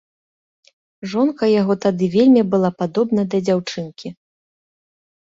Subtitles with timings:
[1.11, 4.07] Жонка яго тады вельмі была падобна да дзяўчынкі.